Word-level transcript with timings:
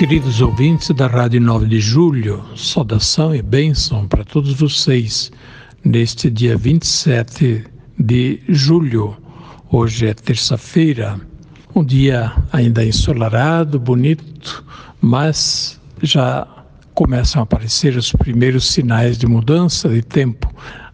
Queridos 0.00 0.40
ouvintes 0.40 0.88
da 0.92 1.06
Rádio 1.06 1.42
9 1.42 1.66
de 1.66 1.78
Julho, 1.78 2.42
saudação 2.56 3.34
e 3.34 3.42
bênção 3.42 4.08
para 4.08 4.24
todos 4.24 4.54
vocês 4.54 5.30
neste 5.84 6.30
dia 6.30 6.56
27 6.56 7.66
de 7.98 8.40
julho. 8.48 9.14
Hoje 9.70 10.06
é 10.06 10.14
terça-feira, 10.14 11.20
um 11.74 11.84
dia 11.84 12.32
ainda 12.50 12.82
ensolarado, 12.82 13.78
bonito, 13.78 14.64
mas 15.02 15.78
já 16.00 16.48
começam 16.94 17.40
a 17.40 17.42
aparecer 17.42 17.94
os 17.94 18.10
primeiros 18.10 18.72
sinais 18.72 19.18
de 19.18 19.26
mudança 19.26 19.86
de 19.86 20.00
tempo. 20.00 20.50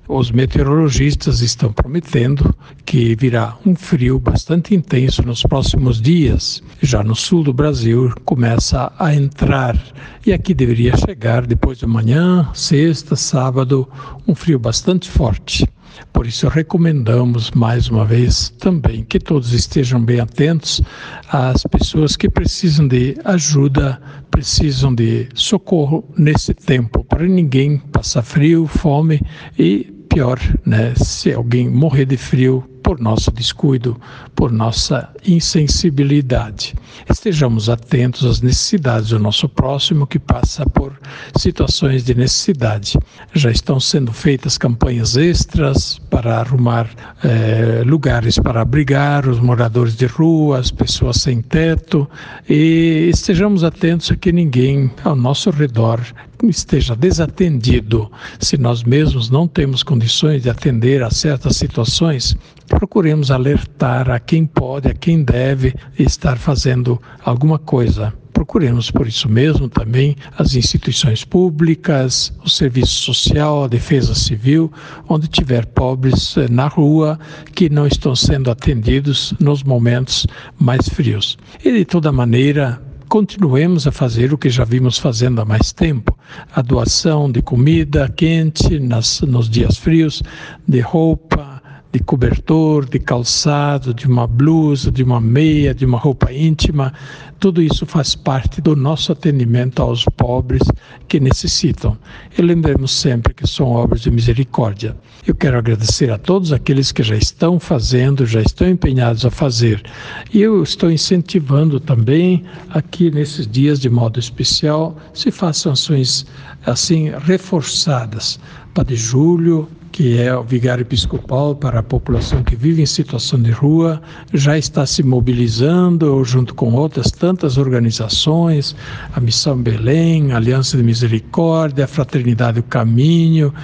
Os 0.09 0.30
meteorologistas 0.30 1.41
estão 1.41 1.73
prometendo 1.73 2.55
que 2.84 3.16
virá 3.16 3.56
um 3.66 3.74
frio 3.74 4.20
bastante 4.20 4.73
intenso 4.73 5.23
nos 5.23 5.42
próximos 5.42 6.01
dias. 6.01 6.62
Já 6.80 7.02
no 7.02 7.16
sul 7.16 7.42
do 7.42 7.52
Brasil 7.52 8.15
começa 8.24 8.92
a 8.98 9.12
entrar 9.12 9.77
e 10.24 10.32
aqui 10.32 10.55
deveria 10.55 10.96
chegar 10.96 11.45
depois 11.45 11.79
de 11.79 11.87
amanhã, 11.87 12.48
sexta, 12.55 13.16
sábado, 13.16 13.88
um 14.29 14.34
frio 14.34 14.60
bastante 14.60 15.10
forte. 15.10 15.66
Por 16.12 16.27
isso, 16.27 16.46
recomendamos 16.49 17.51
mais 17.51 17.88
uma 17.88 18.04
vez 18.04 18.51
também 18.59 19.04
que 19.04 19.18
todos 19.18 19.52
estejam 19.52 20.01
bem 20.04 20.21
atentos 20.21 20.80
às 21.29 21.65
pessoas 21.65 22.16
que 22.16 22.29
precisam 22.29 22.87
de 22.87 23.16
ajuda, 23.24 24.01
precisam 24.30 24.95
de 24.95 25.29
socorro 25.34 26.04
nesse 26.16 26.54
tempo, 26.54 27.02
para 27.04 27.27
ninguém 27.27 27.79
passar 27.79 28.23
frio, 28.23 28.66
fome 28.66 29.21
e 29.59 29.96
pior, 30.16 30.40
né, 30.64 30.95
se 30.96 31.30
alguém 31.30 31.68
morrer 31.68 32.06
de 32.06 32.16
frio 32.16 32.64
por 32.87 33.01
nosso 33.01 33.32
descuido, 33.32 34.01
por 34.37 34.52
nossa 34.52 35.09
insensibilidade. 35.26 36.73
Estejamos 37.10 37.68
atentos 37.68 38.24
às 38.24 38.40
necessidades 38.40 39.09
do 39.09 39.18
nosso 39.18 39.48
próximo 39.48 40.06
que 40.06 40.20
passa 40.20 40.65
por 40.65 40.93
situações 41.37 42.04
de 42.04 42.15
necessidade. 42.15 42.96
Já 43.34 43.51
estão 43.51 43.80
sendo 43.80 44.12
feitas 44.12 44.56
campanhas 44.56 45.16
extras 45.16 45.98
para 46.10 46.38
arrumar 46.38 46.88
eh, 47.24 47.82
lugares 47.84 48.38
para 48.38 48.60
abrigar 48.60 49.26
os 49.26 49.40
moradores 49.40 49.96
de 49.96 50.06
rua, 50.06 50.60
as 50.60 50.71
pessoas 50.71 51.16
sem 51.16 51.43
teto, 51.43 52.09
e 52.48 53.10
estejamos 53.12 53.65
atentos 53.65 54.12
a 54.12 54.16
que 54.16 54.30
ninguém 54.30 54.88
ao 55.02 55.16
nosso 55.16 55.50
redor 55.50 56.00
esteja 56.45 56.95
desatendido. 56.95 58.10
Se 58.38 58.56
nós 58.56 58.84
mesmos 58.84 59.30
não 59.30 59.48
temos 59.48 59.82
condições 59.82 60.43
de 60.43 60.50
atender 60.50 61.02
a 61.02 61.10
certas 61.10 61.56
situações, 61.56 62.37
procuremos 62.77 63.30
alertar 63.30 64.10
a 64.10 64.21
quem 64.21 64.44
pode, 64.44 64.88
a 64.88 64.94
quem 64.94 65.22
deve 65.22 65.75
estar 65.99 66.37
fazendo 66.37 67.00
alguma 67.25 67.59
coisa 67.59 68.12
procuremos 68.37 68.91
por 68.91 69.09
isso 69.09 69.31
mesmo 69.31 69.66
também 69.66 70.15
as 70.37 70.55
instituições 70.55 71.25
públicas, 71.25 72.31
o 72.44 72.50
serviço 72.50 72.93
social, 72.93 73.65
a 73.65 73.66
defesa 73.66 74.15
civil, 74.15 74.71
onde 75.09 75.27
tiver 75.27 75.65
pobres 75.65 76.37
eh, 76.37 76.47
na 76.50 76.69
rua 76.69 77.19
que 77.55 77.71
não 77.71 77.87
estão 77.87 78.15
sendo 78.15 78.50
atendidos 78.50 79.33
nos 79.41 79.62
momentos 79.62 80.27
mais 80.59 80.87
frios. 80.87 81.39
E 81.65 81.73
de 81.73 81.84
toda 81.87 82.12
maneira, 82.12 82.79
continuemos 83.09 83.87
a 83.87 83.93
fazer 83.93 84.34
o 84.34 84.39
que 84.39 84.50
já 84.50 84.65
vimos 84.65 84.99
fazendo 84.99 85.41
há 85.41 85.45
mais 85.45 85.73
tempo: 85.73 86.17
a 86.55 86.61
doação 86.61 87.33
de 87.33 87.41
comida 87.41 88.12
quente 88.15 88.79
nas, 88.79 89.23
nos 89.23 89.49
dias 89.49 89.79
frios, 89.79 90.23
de 90.69 90.81
roupa, 90.81 91.56
de 91.97 92.03
cobertor, 92.03 92.84
de 92.84 92.99
calçado, 92.99 93.95
de 93.95 94.07
uma 94.07 94.27
blusa, 94.27 94.91
de 94.91 95.03
uma 95.03 95.19
meia, 95.19 95.75
de 95.75 95.87
uma 95.87 95.97
roupa 95.97 96.31
íntima. 96.31 96.93
Tudo 97.41 97.62
isso 97.62 97.87
faz 97.87 98.15
parte 98.15 98.61
do 98.61 98.77
nosso 98.77 99.12
atendimento 99.12 99.81
aos 99.81 100.05
pobres 100.05 100.61
que 101.09 101.19
necessitam. 101.19 101.97
E 102.37 102.43
lembremos 102.43 102.91
sempre 102.91 103.33
que 103.33 103.47
são 103.47 103.69
obras 103.69 104.03
de 104.03 104.11
misericórdia. 104.11 104.95
Eu 105.27 105.35
quero 105.35 105.56
agradecer 105.56 106.11
a 106.11 106.19
todos 106.19 106.53
aqueles 106.53 106.93
que 106.93 107.03
já 107.03 107.17
estão 107.17 107.59
fazendo, 107.59 108.27
já 108.27 108.43
estão 108.43 108.69
empenhados 108.69 109.25
a 109.25 109.31
fazer. 109.31 109.83
E 110.31 110.43
eu 110.43 110.62
estou 110.62 110.91
incentivando 110.91 111.81
também 111.81 112.45
aqui 112.69 113.11
nesses 113.11 113.47
dias 113.47 113.81
de 113.81 113.89
modo 113.89 114.21
especial 114.21 114.95
se 115.15 115.31
façam 115.31 115.73
ações 115.73 116.27
assim 116.67 117.11
reforçadas 117.25 118.39
para 118.75 118.85
de 118.85 118.97
julho, 118.97 119.67
que 119.97 120.21
é 120.21 120.37
o 120.37 120.43
vigário 120.43 120.83
episcopal 120.83 121.57
para 121.57 121.81
a 121.81 121.83
população 121.83 122.43
que 122.45 122.55
vive 122.55 122.83
em 122.83 122.87
situação 122.87 123.41
de 123.41 123.51
rua, 123.51 124.03
já 124.31 124.59
está 124.59 124.84
se 124.84 125.03
mobilizando 125.03 126.23
junto 126.23 126.55
com 126.55 126.75
outras 126.75 127.11
tantas 127.11 127.57
organizações, 127.57 128.77
a 129.15 129.21
Missão 129.21 129.56
Belém, 129.56 130.33
a 130.33 130.37
Aliança 130.37 130.77
de 130.77 130.83
Misericórdia, 130.83 131.87
a 131.87 131.89
Fraternidade 131.89 132.61
do 132.61 132.65
Caminho, 132.65 133.55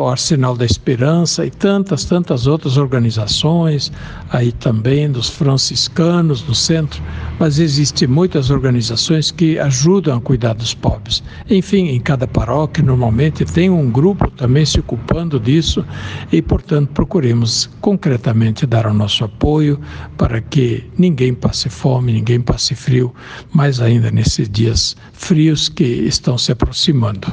o 0.00 0.08
Arsenal 0.08 0.56
da 0.56 0.64
Esperança 0.64 1.44
e 1.44 1.50
tantas, 1.50 2.04
tantas 2.04 2.46
outras 2.46 2.76
organizações, 2.76 3.90
aí 4.30 4.52
também 4.52 5.10
dos 5.10 5.28
franciscanos 5.28 6.46
no 6.46 6.54
centro, 6.54 7.02
mas 7.40 7.58
existem 7.58 8.06
muitas 8.06 8.48
organizações 8.48 9.32
que 9.32 9.58
ajudam 9.58 10.18
a 10.18 10.20
cuidar 10.20 10.52
dos 10.54 10.72
pobres. 10.72 11.20
Enfim, 11.50 11.88
em 11.88 11.98
cada 11.98 12.28
paróquia 12.28 12.84
normalmente 12.84 13.44
tem 13.44 13.68
um 13.68 13.90
grupo 13.90 14.30
também 14.30 14.64
se 14.64 14.78
ocupando 14.78 15.15
disso 15.24 15.84
e, 16.30 16.42
portanto, 16.42 16.90
procuremos 16.92 17.70
concretamente 17.80 18.66
dar 18.66 18.86
o 18.86 18.92
nosso 18.92 19.24
apoio 19.24 19.80
para 20.18 20.40
que 20.40 20.84
ninguém 20.98 21.32
passe 21.32 21.70
fome, 21.70 22.12
ninguém 22.12 22.40
passe 22.40 22.74
frio, 22.74 23.14
mais 23.52 23.80
ainda 23.80 24.10
nesses 24.10 24.48
dias 24.48 24.96
frios 25.12 25.68
que 25.68 25.84
estão 25.84 26.36
se 26.36 26.52
aproximando. 26.52 27.32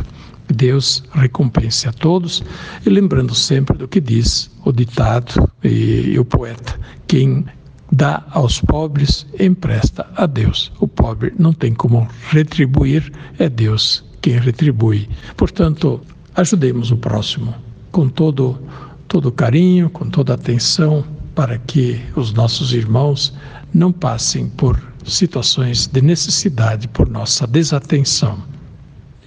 Deus 0.53 1.03
recompense 1.13 1.87
a 1.87 1.91
todos, 1.91 2.43
e 2.85 2.89
lembrando 2.89 3.33
sempre 3.33 3.77
do 3.77 3.87
que 3.87 3.99
diz 3.99 4.49
o 4.63 4.71
ditado 4.71 5.49
e, 5.63 6.13
e 6.13 6.19
o 6.19 6.25
poeta: 6.25 6.79
quem 7.07 7.45
dá 7.91 8.23
aos 8.31 8.59
pobres, 8.59 9.25
empresta 9.39 10.05
a 10.15 10.25
Deus. 10.25 10.71
O 10.79 10.87
pobre 10.87 11.33
não 11.37 11.53
tem 11.53 11.73
como 11.73 12.07
retribuir, 12.29 13.11
é 13.37 13.47
Deus 13.47 14.03
quem 14.21 14.39
retribui. 14.39 15.07
Portanto, 15.37 16.01
ajudemos 16.35 16.91
o 16.91 16.97
próximo 16.97 17.53
com 17.93 18.09
todo 18.09 18.59
todo 19.07 19.31
carinho, 19.31 19.91
com 19.91 20.09
toda 20.09 20.33
atenção, 20.33 21.05
para 21.35 21.59
que 21.59 22.01
os 22.15 22.33
nossos 22.33 22.73
irmãos 22.73 23.31
não 23.71 23.91
passem 23.91 24.49
por 24.49 24.81
situações 25.05 25.85
de 25.85 26.01
necessidade 26.01 26.87
por 26.87 27.07
nossa 27.07 27.45
desatenção. 27.45 28.39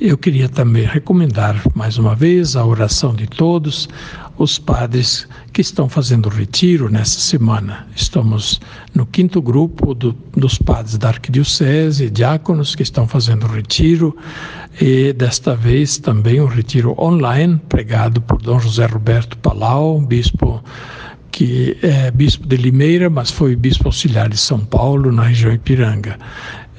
Eu 0.01 0.19
queria 0.19 0.49
também 0.49 0.85
recomendar 0.85 1.63
mais 1.73 1.99
uma 1.99 2.17
vez 2.17 2.57
a 2.57 2.67
oração 2.67 3.15
de 3.15 3.29
todos 3.29 3.89
os 4.39 4.59
padres 4.59 5.27
que 5.53 5.61
estão 5.61 5.89
fazendo 5.89 6.29
retiro 6.29 6.91
nessa 6.91 7.21
semana. 7.21 7.87
Estamos 7.95 8.61
no 8.95 9.07
quinto 9.07 9.41
grupo 9.41 9.95
do, 9.95 10.15
dos 10.37 10.59
padres 10.59 10.99
da 10.99 11.09
Arquidiocese, 11.09 12.11
diáconos 12.11 12.75
que 12.75 12.83
estão 12.83 13.07
fazendo 13.07 13.47
retiro, 13.47 14.17
e 14.81 15.13
desta 15.13 15.55
vez 15.55 15.99
também 15.99 16.41
um 16.41 16.47
retiro 16.47 16.95
online, 16.99 17.61
pregado 17.69 18.21
por 18.21 18.41
Dom 18.43 18.59
José 18.59 18.87
Roberto 18.87 19.39
Palau, 19.39 20.01
bispo 20.01 20.63
que 21.33 21.77
é 21.83 22.11
bispo 22.11 22.47
de 22.47 22.57
Limeira, 22.57 23.11
mas 23.11 23.31
foi 23.31 23.55
bispo 23.55 23.89
auxiliar 23.89 24.27
de 24.29 24.39
São 24.39 24.59
Paulo, 24.59 25.13
na 25.13 25.25
região 25.25 25.53
Ipiranga. 25.53 26.19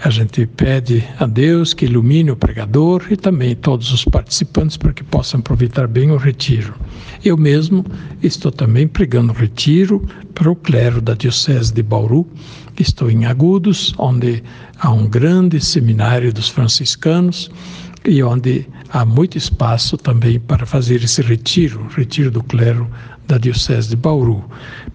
A 0.04 0.12
gente 0.12 0.46
pede 0.46 1.04
a 1.20 1.26
Deus 1.26 1.74
que 1.74 1.86
ilumine 1.86 2.30
o 2.30 2.36
pregador 2.36 3.04
e 3.10 3.18
também 3.18 3.56
todos 3.56 3.92
os 3.92 4.06
participantes 4.06 4.78
para 4.78 4.94
que 4.94 5.04
possam 5.04 5.40
aproveitar 5.40 5.88
bem 5.88 6.12
o 6.12 6.18
retiro. 6.18 6.76
Eu 7.26 7.36
mesmo 7.36 7.84
estou 8.22 8.52
também 8.52 8.88
pregando 8.88 9.34
retiro 9.34 10.08
para 10.36 10.52
o 10.52 10.56
clero 10.56 11.02
da 11.02 11.16
Diocese 11.16 11.74
de 11.74 11.82
Bauru. 11.82 12.28
Estou 12.80 13.10
em 13.10 13.26
Agudos, 13.26 13.92
onde 13.98 14.44
há 14.80 14.92
um 14.92 15.08
grande 15.08 15.60
seminário 15.60 16.32
dos 16.32 16.48
franciscanos 16.48 17.50
e 18.06 18.22
onde 18.22 18.68
há 18.90 19.04
muito 19.04 19.36
espaço 19.36 19.98
também 19.98 20.40
para 20.40 20.68
fazer 20.68 21.04
esse 21.04 21.24
retiro, 21.24 21.88
retiro 21.90 22.30
do 22.30 22.44
clero 22.44 22.88
da 23.28 23.40
Diocese 23.40 23.90
de 23.90 23.96
Bauru. 23.96 24.46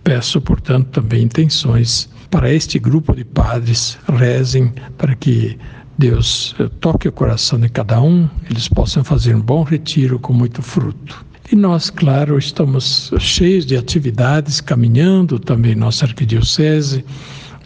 Peço, 0.05 0.41
portanto, 0.41 0.91
também 0.91 1.25
intenções 1.25 2.09
para 2.33 2.51
este 2.51 2.79
grupo 2.79 3.15
de 3.15 3.25
padres, 3.27 3.99
rezem 4.09 4.73
para 4.97 5.15
que 5.15 5.59
Deus 5.99 6.57
eh, 6.59 6.69
toque 6.81 7.07
o 7.07 7.13
coração 7.13 7.61
de 7.61 7.69
cada 7.69 8.01
um, 8.01 8.27
eles 8.51 8.69
possam 8.69 9.05
fazer 9.05 9.37
um 9.37 9.41
bom 9.41 9.63
retiro 9.63 10.19
com 10.19 10.33
muito 10.33 10.63
fruto. 10.63 11.25
E 11.53 11.55
nós, 11.55 11.91
claro, 11.91 12.39
estamos 12.39 13.13
cheios 13.19 13.67
de 13.67 13.77
atividades, 13.77 14.63
caminhando 14.63 15.39
também 15.39 15.75
nossa 15.75 16.07
arquidiocese, 16.07 17.05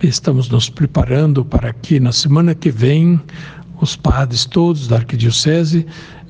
estamos 0.02 0.48
nos 0.48 0.68
preparando 0.68 1.44
para 1.44 1.72
que 1.72 2.00
na 2.00 2.10
semana 2.10 2.52
que 2.52 2.72
vem 2.72 3.20
os 3.80 3.94
padres 3.94 4.46
todos 4.46 4.88
da 4.88 4.96
arquidiocese 4.96 5.86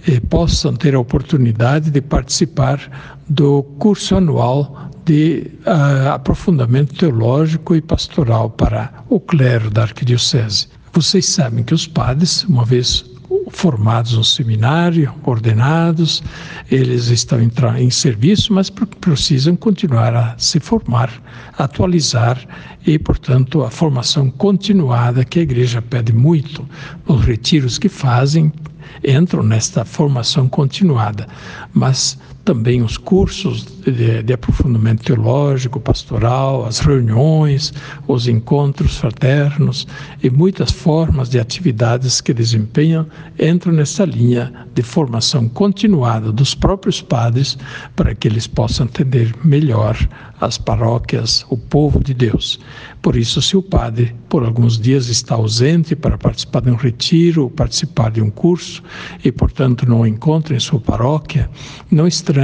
eh, 0.06 0.20
possam 0.28 0.74
ter 0.74 0.94
a 0.94 1.00
oportunidade 1.00 1.90
de 1.90 2.02
participar 2.02 3.16
do 3.30 3.62
curso 3.78 4.14
anual 4.14 4.90
de 5.06 5.52
uh, 5.64 6.08
aprofundamento 6.08 6.92
teológico 6.94 7.76
e 7.76 7.80
pastoral 7.80 8.50
para 8.50 8.92
o 9.08 9.20
clero 9.20 9.70
da 9.70 9.82
arquidiocese. 9.82 10.66
Vocês 10.92 11.26
sabem 11.26 11.62
que 11.62 11.72
os 11.72 11.86
padres, 11.86 12.42
uma 12.44 12.64
vez 12.64 13.04
formados 13.50 14.14
no 14.14 14.24
seminário, 14.24 15.14
ordenados, 15.22 16.24
eles 16.68 17.06
estão 17.06 17.40
em, 17.40 17.50
em 17.78 17.88
serviço, 17.88 18.52
mas 18.52 18.68
precisam 18.68 19.54
continuar 19.54 20.14
a 20.14 20.34
se 20.38 20.58
formar, 20.58 21.10
atualizar 21.56 22.44
e, 22.84 22.98
portanto, 22.98 23.62
a 23.62 23.70
formação 23.70 24.28
continuada 24.28 25.24
que 25.24 25.38
a 25.38 25.42
igreja 25.42 25.80
pede 25.80 26.12
muito. 26.12 26.68
Os 27.06 27.24
retiros 27.24 27.78
que 27.78 27.88
fazem 27.88 28.52
entram 29.04 29.44
nesta 29.44 29.84
formação 29.84 30.48
continuada, 30.48 31.28
mas 31.72 32.18
também 32.46 32.80
os 32.80 32.96
cursos 32.96 33.66
de, 33.84 34.22
de, 34.22 34.32
aprofundamento 34.32 35.02
teológico, 35.02 35.80
pastoral, 35.80 36.64
as 36.64 36.78
reuniões, 36.78 37.74
os 38.06 38.28
encontros 38.28 38.96
fraternos 38.98 39.84
e 40.22 40.30
muitas 40.30 40.70
formas 40.70 41.28
de 41.28 41.40
atividades 41.40 42.20
que 42.20 42.32
desempenham 42.32 43.04
entram 43.36 43.72
nessa 43.72 44.04
linha 44.04 44.52
de 44.72 44.82
formação 44.82 45.48
continuada 45.48 46.30
dos 46.30 46.54
próprios 46.54 47.02
padres 47.02 47.58
para 47.96 48.14
que 48.14 48.28
eles 48.28 48.46
possam 48.46 48.86
atender 48.86 49.34
melhor 49.44 49.96
as 50.40 50.56
paróquias, 50.56 51.44
o 51.48 51.56
povo 51.56 52.02
de 52.02 52.14
Deus. 52.14 52.60
Por 53.02 53.16
isso, 53.16 53.40
se 53.42 53.56
o 53.56 53.62
padre 53.62 54.14
por 54.28 54.44
alguns 54.44 54.78
dias 54.78 55.08
está 55.08 55.34
ausente 55.34 55.96
para 55.96 56.18
participar 56.18 56.60
de 56.60 56.70
um 56.70 56.76
retiro 56.76 57.50
participar 57.50 58.10
de 58.10 58.20
um 58.20 58.30
curso 58.30 58.82
e, 59.24 59.32
portanto, 59.32 59.88
não 59.88 60.06
encontra 60.06 60.54
em 60.54 60.60
sua 60.60 60.78
paróquia, 60.78 61.48
não 61.90 62.06
estranhe, 62.06 62.35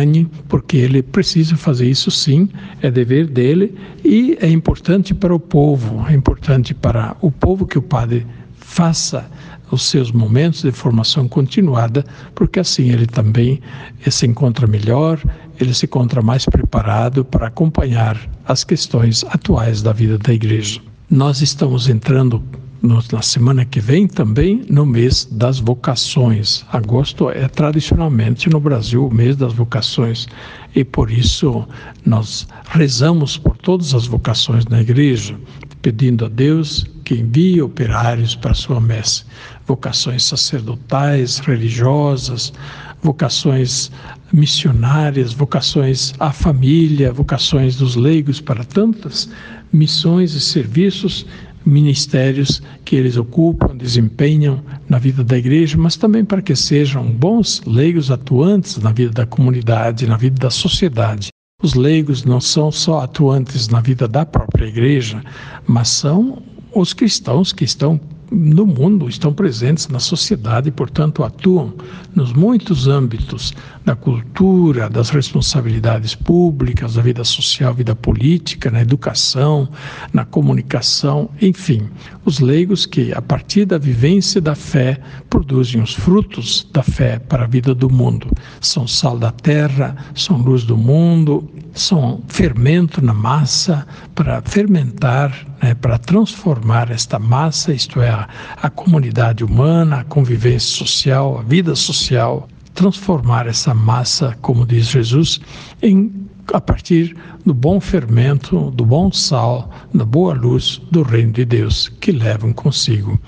porque 0.48 0.76
ele 0.76 1.02
precisa 1.02 1.56
fazer 1.56 1.88
isso 1.88 2.10
sim, 2.10 2.48
é 2.80 2.90
dever 2.90 3.26
dele 3.26 3.74
e 4.04 4.36
é 4.40 4.48
importante 4.48 5.14
para 5.14 5.34
o 5.34 5.40
povo, 5.40 6.04
é 6.08 6.14
importante 6.14 6.74
para 6.74 7.16
o 7.20 7.30
povo 7.30 7.66
que 7.66 7.78
o 7.78 7.82
padre 7.82 8.26
faça 8.54 9.30
os 9.70 9.84
seus 9.84 10.12
momentos 10.12 10.62
de 10.62 10.70
formação 10.70 11.26
continuada, 11.26 12.04
porque 12.34 12.60
assim 12.60 12.90
ele 12.90 13.06
também 13.06 13.60
se 14.08 14.26
encontra 14.26 14.66
melhor, 14.66 15.18
ele 15.58 15.72
se 15.72 15.86
encontra 15.86 16.20
mais 16.20 16.44
preparado 16.44 17.24
para 17.24 17.46
acompanhar 17.46 18.18
as 18.46 18.64
questões 18.64 19.24
atuais 19.24 19.82
da 19.82 19.92
vida 19.92 20.18
da 20.18 20.32
igreja. 20.32 20.80
Nós 21.08 21.40
estamos 21.40 21.88
entrando 21.88 22.42
na 22.82 23.22
semana 23.22 23.64
que 23.64 23.78
vem 23.78 24.08
também 24.08 24.64
no 24.68 24.84
mês 24.84 25.24
das 25.30 25.60
vocações. 25.60 26.64
Agosto 26.72 27.30
é 27.30 27.46
tradicionalmente 27.46 28.50
no 28.50 28.58
Brasil 28.58 29.06
o 29.06 29.14
mês 29.14 29.36
das 29.36 29.52
vocações 29.52 30.26
e 30.74 30.82
por 30.82 31.08
isso 31.08 31.64
nós 32.04 32.48
rezamos 32.70 33.38
por 33.38 33.56
todas 33.56 33.94
as 33.94 34.06
vocações 34.06 34.66
na 34.66 34.80
igreja, 34.80 35.38
pedindo 35.80 36.24
a 36.24 36.28
Deus 36.28 36.84
que 37.04 37.14
envie 37.14 37.62
operários 37.62 38.34
para 38.34 38.50
a 38.50 38.54
sua 38.54 38.80
messe, 38.80 39.24
vocações 39.64 40.24
sacerdotais, 40.24 41.38
religiosas, 41.38 42.52
vocações 43.00 43.92
missionárias, 44.32 45.32
vocações 45.32 46.14
à 46.18 46.32
família, 46.32 47.12
vocações 47.12 47.76
dos 47.76 47.94
leigos 47.94 48.40
para 48.40 48.64
tantas 48.64 49.28
missões 49.72 50.34
e 50.34 50.40
serviços, 50.40 51.26
ministérios 51.64 52.62
que 52.84 52.96
eles 52.96 53.16
ocupam, 53.16 53.76
desempenham 53.76 54.62
na 54.88 54.98
vida 54.98 55.22
da 55.22 55.36
igreja, 55.38 55.76
mas 55.78 55.96
também 55.96 56.24
para 56.24 56.42
que 56.42 56.54
sejam 56.54 57.04
bons 57.04 57.62
leigos 57.66 58.10
atuantes 58.10 58.78
na 58.78 58.92
vida 58.92 59.12
da 59.12 59.26
comunidade, 59.26 60.06
na 60.06 60.16
vida 60.16 60.38
da 60.38 60.50
sociedade. 60.50 61.28
Os 61.62 61.74
leigos 61.74 62.24
não 62.24 62.40
são 62.40 62.72
só 62.72 63.00
atuantes 63.00 63.68
na 63.68 63.80
vida 63.80 64.08
da 64.08 64.26
própria 64.26 64.66
igreja, 64.66 65.22
mas 65.66 65.88
são 65.88 66.42
os 66.74 66.92
cristãos 66.92 67.52
que 67.52 67.64
estão 67.64 68.00
no 68.32 68.66
mundo, 68.66 69.08
estão 69.08 69.32
presentes 69.32 69.88
na 69.88 69.98
sociedade 69.98 70.68
e, 70.68 70.72
portanto, 70.72 71.22
atuam 71.22 71.74
nos 72.14 72.32
muitos 72.32 72.88
âmbitos 72.88 73.54
da 73.84 73.94
cultura, 73.94 74.88
das 74.88 75.10
responsabilidades 75.10 76.14
públicas, 76.14 76.94
da 76.94 77.02
vida 77.02 77.24
social, 77.24 77.74
vida 77.74 77.94
política, 77.94 78.70
na 78.70 78.80
educação, 78.80 79.68
na 80.12 80.24
comunicação, 80.24 81.28
enfim, 81.40 81.88
os 82.24 82.38
leigos 82.38 82.86
que, 82.86 83.12
a 83.12 83.20
partir 83.20 83.64
da 83.64 83.78
vivência 83.78 84.40
da 84.40 84.54
fé, 84.54 84.98
produzem 85.28 85.82
os 85.82 85.94
frutos 85.94 86.68
da 86.72 86.82
fé 86.82 87.18
para 87.18 87.44
a 87.44 87.48
vida 87.48 87.74
do 87.74 87.90
mundo. 87.90 88.28
São 88.60 88.86
sal 88.86 89.18
da 89.18 89.30
terra, 89.30 89.96
são 90.14 90.36
luz 90.36 90.64
do 90.64 90.76
mundo, 90.76 91.48
são 91.74 92.22
fermento 92.28 93.04
na 93.04 93.14
massa 93.14 93.86
para 94.14 94.40
fermentar, 94.42 95.46
né, 95.62 95.74
para 95.74 95.98
transformar 95.98 96.90
esta 96.90 97.18
massa, 97.18 97.72
isto 97.72 98.00
é, 98.00 98.10
a, 98.10 98.28
a 98.60 98.68
comunidade 98.68 99.44
humana, 99.44 100.00
a 100.00 100.04
convivência 100.04 100.76
social, 100.76 101.38
a 101.38 101.42
vida 101.42 101.76
social, 101.76 102.48
transformar 102.74 103.46
essa 103.46 103.72
massa, 103.72 104.36
como 104.40 104.66
diz 104.66 104.88
Jesus, 104.88 105.40
em 105.80 106.22
a 106.52 106.60
partir 106.60 107.16
do 107.46 107.54
bom 107.54 107.80
fermento, 107.80 108.70
do 108.72 108.84
bom 108.84 109.12
sal, 109.12 109.70
da 109.94 110.04
boa 110.04 110.34
luz 110.34 110.82
do 110.90 111.02
reino 111.02 111.32
de 111.32 111.44
Deus 111.44 111.88
que 112.00 112.10
levam 112.10 112.52
consigo. 112.52 113.18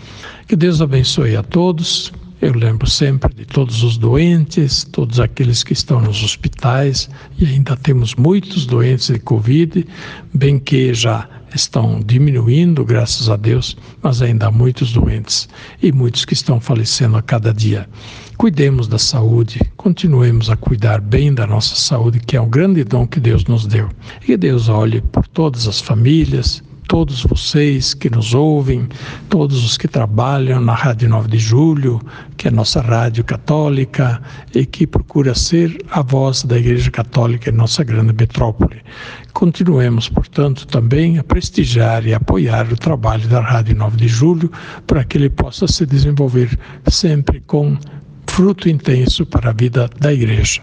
Que 0.48 0.56
Deus 0.56 0.82
abençoe 0.82 1.36
a 1.36 1.42
todos. 1.42 2.12
Eu 2.42 2.52
lembro 2.52 2.88
sempre 2.90 3.32
de 3.32 3.46
todos 3.46 3.82
os 3.82 3.96
doentes, 3.96 4.84
todos 4.84 5.20
aqueles 5.20 5.62
que 5.62 5.72
estão 5.72 6.00
nos 6.00 6.22
hospitais, 6.22 7.08
e 7.38 7.46
ainda 7.46 7.76
temos 7.76 8.14
muitos 8.16 8.66
doentes 8.66 9.06
de 9.06 9.18
Covid, 9.18 9.86
bem 10.34 10.58
que 10.58 10.92
já 10.92 11.26
estão 11.56 12.00
diminuindo, 12.04 12.84
graças 12.84 13.28
a 13.28 13.36
Deus, 13.36 13.76
mas 14.02 14.22
ainda 14.22 14.46
há 14.46 14.50
muitos 14.50 14.92
doentes 14.92 15.48
e 15.82 15.92
muitos 15.92 16.24
que 16.24 16.34
estão 16.34 16.60
falecendo 16.60 17.16
a 17.16 17.22
cada 17.22 17.52
dia. 17.52 17.88
Cuidemos 18.36 18.88
da 18.88 18.98
saúde, 18.98 19.60
continuemos 19.76 20.50
a 20.50 20.56
cuidar 20.56 21.00
bem 21.00 21.32
da 21.32 21.46
nossa 21.46 21.76
saúde, 21.76 22.20
que 22.20 22.36
é 22.36 22.40
um 22.40 22.48
grande 22.48 22.82
dom 22.84 23.06
que 23.06 23.20
Deus 23.20 23.44
nos 23.44 23.66
deu. 23.66 23.88
E 24.22 24.26
que 24.26 24.36
Deus 24.36 24.68
olhe 24.68 25.00
por 25.00 25.26
todas 25.28 25.68
as 25.68 25.80
famílias, 25.80 26.62
todos 26.88 27.22
vocês 27.22 27.94
que 27.94 28.10
nos 28.10 28.34
ouvem, 28.34 28.88
todos 29.28 29.64
os 29.64 29.76
que 29.76 29.88
trabalham 29.88 30.60
na 30.60 30.74
Rádio 30.74 31.08
9 31.08 31.28
de 31.28 31.38
Julho, 31.38 32.00
que 32.36 32.48
é 32.48 32.50
nossa 32.50 32.80
rádio 32.80 33.24
católica 33.24 34.20
e 34.54 34.64
que 34.66 34.86
procura 34.86 35.34
ser 35.34 35.76
a 35.90 36.02
voz 36.02 36.44
da 36.44 36.58
Igreja 36.58 36.90
Católica 36.90 37.50
em 37.50 37.54
nossa 37.54 37.82
grande 37.82 38.12
metrópole. 38.12 38.82
Continuemos, 39.32 40.08
portanto, 40.08 40.66
também 40.66 41.18
a 41.18 41.24
prestigiar 41.24 42.06
e 42.06 42.14
apoiar 42.14 42.72
o 42.72 42.76
trabalho 42.76 43.26
da 43.28 43.40
Rádio 43.40 43.76
9 43.76 43.96
de 43.96 44.08
Julho 44.08 44.50
para 44.86 45.04
que 45.04 45.18
ele 45.18 45.30
possa 45.30 45.66
se 45.66 45.84
desenvolver 45.84 46.58
sempre 46.88 47.40
com 47.40 47.76
fruto 48.26 48.68
intenso 48.68 49.24
para 49.26 49.50
a 49.50 49.52
vida 49.52 49.88
da 50.00 50.12
Igreja. 50.12 50.62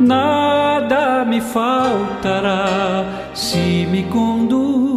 nada 0.00 1.24
me 1.24 1.40
faltará 1.40 3.04
se 3.34 3.86
me 3.90 4.04
conduz 4.04 4.87